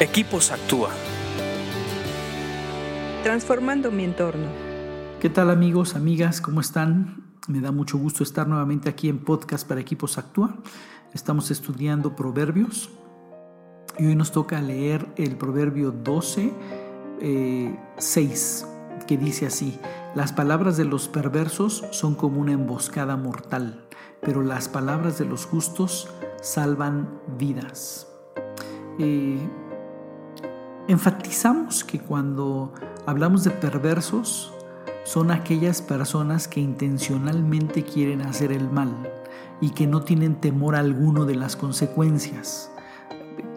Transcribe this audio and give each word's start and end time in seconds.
Equipos 0.00 0.50
Actúa. 0.50 0.90
Transformando 3.22 3.92
mi 3.92 4.02
entorno. 4.02 4.48
¿Qué 5.20 5.30
tal 5.30 5.50
amigos, 5.50 5.94
amigas? 5.94 6.40
¿Cómo 6.40 6.60
están? 6.60 7.36
Me 7.46 7.60
da 7.60 7.70
mucho 7.70 7.96
gusto 7.96 8.24
estar 8.24 8.48
nuevamente 8.48 8.88
aquí 8.88 9.08
en 9.08 9.20
Podcast 9.20 9.68
para 9.68 9.80
Equipos 9.80 10.18
Actúa. 10.18 10.56
Estamos 11.12 11.52
estudiando 11.52 12.16
proverbios 12.16 12.90
y 13.96 14.06
hoy 14.06 14.16
nos 14.16 14.32
toca 14.32 14.60
leer 14.60 15.06
el 15.16 15.36
proverbio 15.36 15.92
12, 15.92 16.52
6, 17.96 18.66
eh, 18.66 18.98
que 19.06 19.16
dice 19.16 19.46
así, 19.46 19.78
las 20.16 20.32
palabras 20.32 20.76
de 20.76 20.86
los 20.86 21.06
perversos 21.06 21.84
son 21.92 22.16
como 22.16 22.40
una 22.40 22.50
emboscada 22.50 23.16
mortal, 23.16 23.86
pero 24.20 24.42
las 24.42 24.68
palabras 24.68 25.18
de 25.18 25.26
los 25.26 25.46
justos 25.46 26.10
salvan 26.42 27.20
vidas. 27.38 28.08
Eh, 28.98 29.38
enfatizamos 30.88 31.84
que 31.84 31.98
cuando 32.00 32.72
hablamos 33.06 33.44
de 33.44 33.50
perversos, 33.50 34.52
son 35.04 35.30
aquellas 35.30 35.82
personas 35.82 36.48
que 36.48 36.60
intencionalmente 36.60 37.84
quieren 37.84 38.22
hacer 38.22 38.52
el 38.52 38.70
mal 38.70 38.94
y 39.60 39.70
que 39.70 39.86
no 39.86 40.02
tienen 40.02 40.36
temor 40.36 40.74
alguno 40.74 41.26
de 41.26 41.36
las 41.36 41.56
consecuencias. 41.56 42.70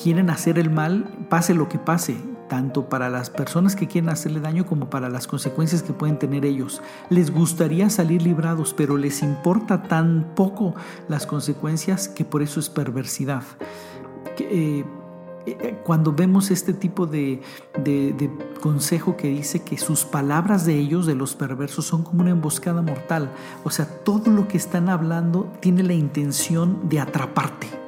Quieren 0.00 0.30
hacer 0.30 0.58
el 0.58 0.70
mal, 0.70 1.26
pase 1.28 1.54
lo 1.54 1.68
que 1.68 1.78
pase, 1.78 2.16
tanto 2.48 2.88
para 2.88 3.08
las 3.08 3.30
personas 3.30 3.76
que 3.76 3.88
quieren 3.88 4.10
hacerle 4.10 4.40
daño 4.40 4.66
como 4.66 4.88
para 4.88 5.08
las 5.08 5.26
consecuencias 5.26 5.82
que 5.82 5.92
pueden 5.92 6.18
tener 6.18 6.44
ellos. 6.44 6.82
Les 7.08 7.32
gustaría 7.32 7.90
salir 7.90 8.22
librados, 8.22 8.74
pero 8.74 8.96
les 8.96 9.22
importa 9.22 9.82
tan 9.82 10.34
poco 10.34 10.74
las 11.08 11.26
consecuencias 11.26 12.08
que 12.08 12.24
por 12.24 12.42
eso 12.42 12.60
es 12.60 12.68
perversidad. 12.68 13.42
Eh, 14.38 14.84
cuando 15.84 16.12
vemos 16.12 16.50
este 16.50 16.72
tipo 16.72 17.06
de, 17.06 17.40
de, 17.82 18.30
consejo 18.60 19.16
que 19.16 19.28
dice 19.28 19.60
que 19.60 19.76
sus 19.76 20.04
palabras 20.04 20.64
de 20.64 20.78
ellos, 20.78 21.06
de 21.06 21.14
los 21.14 21.34
perversos, 21.34 21.86
son 21.86 22.04
como 22.04 22.22
una 22.22 22.30
emboscada 22.30 22.82
mortal, 22.82 23.30
o 23.64 23.70
sea, 23.70 23.86
todo 23.86 24.30
lo 24.30 24.48
que 24.48 24.56
están 24.56 24.88
hablando 24.88 25.52
tiene 25.60 25.82
la 25.82 25.94
intención 25.94 26.88
de 26.88 27.00
atraparte 27.00 27.82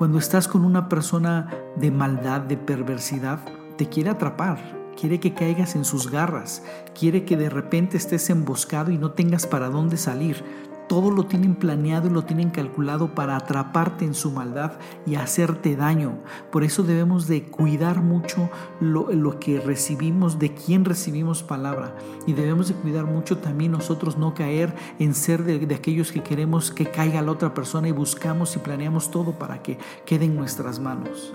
cuando 0.00 0.16
estás 0.16 0.48
con 0.48 0.64
una 0.64 0.88
persona 0.88 1.50
de 1.76 1.90
maldad, 1.90 2.40
de 2.40 2.56
perversidad, 2.56 3.40
te 3.76 3.90
quiere 3.90 4.08
atrapar, 4.08 4.58
quiere 4.98 5.20
que 5.20 5.34
caigas 5.34 5.76
en 5.76 5.84
sus 5.84 6.10
garras, 6.10 6.62
quiere 6.98 7.26
que 7.26 7.36
de 7.36 7.50
repente 7.50 7.98
estés 7.98 8.30
emboscado 8.30 8.90
y 8.90 8.96
no 8.96 9.10
tengas 9.10 9.46
para 9.46 9.68
dónde 9.68 9.98
salir. 9.98 10.42
Todo 10.90 11.12
lo 11.12 11.22
tienen 11.22 11.54
planeado 11.54 12.08
y 12.08 12.10
lo 12.10 12.24
tienen 12.24 12.50
calculado 12.50 13.14
para 13.14 13.36
atraparte 13.36 14.04
en 14.04 14.12
su 14.12 14.32
maldad 14.32 14.72
y 15.06 15.14
hacerte 15.14 15.76
daño. 15.76 16.18
Por 16.50 16.64
eso 16.64 16.82
debemos 16.82 17.28
de 17.28 17.44
cuidar 17.44 18.02
mucho 18.02 18.50
lo, 18.80 19.38
que 19.38 19.60
recibimos, 19.60 20.40
de 20.40 20.52
quién 20.52 20.84
recibimos 20.84 21.44
palabra. 21.44 21.94
Y 22.26 22.32
debemos 22.32 22.66
de 22.66 22.74
cuidar 22.74 23.06
mucho 23.06 23.38
también 23.38 23.70
nosotros 23.70 24.18
no 24.18 24.34
caer 24.34 24.74
en 24.98 25.14
ser 25.14 25.44
de 25.44 25.72
aquellos 25.76 26.10
que 26.10 26.24
queremos 26.24 26.72
que 26.72 26.90
caiga 26.90 27.22
la 27.22 27.30
otra 27.30 27.54
persona 27.54 27.86
y 27.86 27.92
buscamos 27.92 28.56
y 28.56 28.58
planeamos 28.58 29.12
todo 29.12 29.38
para 29.38 29.62
que 29.62 29.78
quede 30.04 30.24
en 30.24 30.34
nuestras 30.34 30.80
manos. 30.80 31.32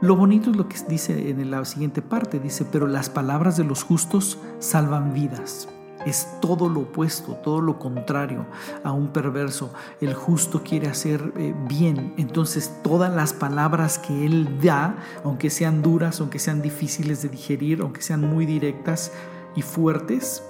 Lo 0.00 0.14
bonito 0.14 0.52
es 0.52 0.56
lo 0.56 0.68
que 0.68 0.76
dice 0.88 1.28
en 1.28 1.50
la 1.50 1.64
siguiente 1.64 2.02
parte, 2.02 2.38
dice, 2.38 2.64
pero 2.70 2.86
las 2.86 3.10
palabras 3.10 3.56
de 3.56 3.64
los 3.64 3.82
justos 3.82 4.38
salvan 4.60 5.12
vidas. 5.12 5.66
Es 6.06 6.28
todo 6.40 6.68
lo 6.68 6.80
opuesto, 6.80 7.32
todo 7.42 7.60
lo 7.60 7.78
contrario 7.78 8.46
a 8.82 8.92
un 8.92 9.08
perverso. 9.08 9.72
El 10.00 10.14
justo 10.14 10.62
quiere 10.62 10.88
hacer 10.88 11.32
eh, 11.36 11.54
bien. 11.68 12.14
Entonces 12.16 12.80
todas 12.82 13.14
las 13.14 13.32
palabras 13.32 13.98
que 13.98 14.26
él 14.26 14.60
da, 14.62 14.96
aunque 15.24 15.50
sean 15.50 15.82
duras, 15.82 16.20
aunque 16.20 16.38
sean 16.38 16.62
difíciles 16.62 17.22
de 17.22 17.28
digerir, 17.28 17.80
aunque 17.80 18.02
sean 18.02 18.20
muy 18.20 18.46
directas 18.46 19.12
y 19.56 19.62
fuertes, 19.62 20.42